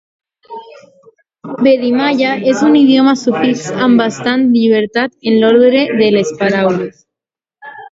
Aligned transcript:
Badimaya 1.67 2.31
és 2.53 2.63
un 2.69 2.79
idioma 2.79 3.13
sufix 3.25 3.67
amb 3.89 4.03
bastanta 4.05 4.57
llibertat 4.57 5.31
en 5.33 5.39
l'ordre 5.45 5.85
de 6.03 6.11
les 6.19 6.35
paraules. 6.43 7.01